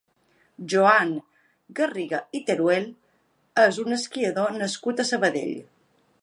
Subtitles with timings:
[0.71, 1.11] Joan
[1.79, 2.87] Garriga i Teruel
[3.67, 5.55] és un esquiador nascut a Sabadell.